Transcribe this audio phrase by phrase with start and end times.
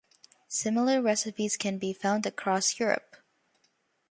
[0.47, 3.17] Similar recipes can be found across Europe.